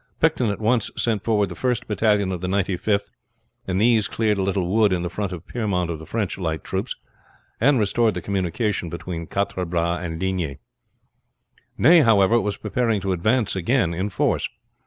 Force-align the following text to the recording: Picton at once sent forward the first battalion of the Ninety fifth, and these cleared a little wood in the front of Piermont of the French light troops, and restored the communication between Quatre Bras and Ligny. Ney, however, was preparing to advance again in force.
Picton 0.19 0.49
at 0.49 0.59
once 0.59 0.89
sent 0.97 1.23
forward 1.23 1.49
the 1.49 1.53
first 1.55 1.87
battalion 1.87 2.31
of 2.31 2.41
the 2.41 2.47
Ninety 2.47 2.75
fifth, 2.75 3.11
and 3.67 3.79
these 3.79 4.07
cleared 4.07 4.39
a 4.39 4.41
little 4.41 4.65
wood 4.67 4.91
in 4.91 5.03
the 5.03 5.11
front 5.11 5.31
of 5.31 5.45
Piermont 5.45 5.91
of 5.91 5.99
the 5.99 6.07
French 6.07 6.39
light 6.39 6.63
troops, 6.63 6.95
and 7.59 7.77
restored 7.77 8.15
the 8.15 8.21
communication 8.23 8.89
between 8.89 9.27
Quatre 9.27 9.63
Bras 9.63 9.99
and 10.01 10.19
Ligny. 10.19 10.57
Ney, 11.77 11.99
however, 11.99 12.41
was 12.41 12.57
preparing 12.57 12.99
to 13.01 13.11
advance 13.11 13.55
again 13.55 13.93
in 13.93 14.09
force. 14.09 14.49